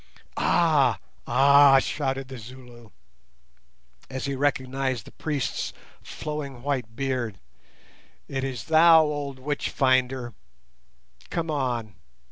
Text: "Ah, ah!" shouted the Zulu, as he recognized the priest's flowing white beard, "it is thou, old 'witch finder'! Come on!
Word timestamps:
"Ah, 0.35 0.97
ah!" 1.27 1.77
shouted 1.77 2.27
the 2.27 2.39
Zulu, 2.39 2.89
as 4.09 4.25
he 4.25 4.35
recognized 4.35 5.05
the 5.05 5.11
priest's 5.11 5.73
flowing 6.01 6.63
white 6.63 6.95
beard, 6.95 7.39
"it 8.27 8.43
is 8.43 8.63
thou, 8.63 9.03
old 9.03 9.37
'witch 9.37 9.69
finder'! 9.69 10.33
Come 11.29 11.51
on! 11.51 11.93